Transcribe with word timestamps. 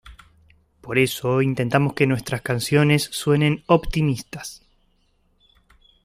Por 0.85 0.97
eso 0.97 1.43
intentamos 1.43 1.93
que 1.93 2.07
nuestras 2.07 2.41
canciones 2.41 3.03
suenen 3.11 3.61
optimistas. 3.67 4.63